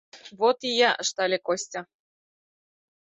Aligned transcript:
—Вот 0.39 0.57
ия!— 0.71 0.91
ыштале 1.03 1.37
Костя. 1.47 1.81